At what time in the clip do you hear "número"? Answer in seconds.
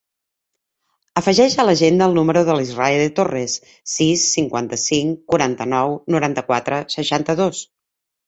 2.19-2.41